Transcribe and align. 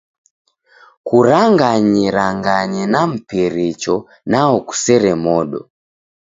Kuranganyeranganye 1.07 2.83
na 2.93 3.01
mpiricho, 3.13 3.95
nao 4.31 4.55
kusere 4.67 5.11
modo. 5.25 5.59